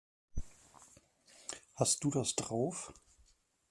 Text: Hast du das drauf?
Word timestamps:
Hast 1.75 2.03
du 2.03 2.09
das 2.09 2.33
drauf? 2.35 2.91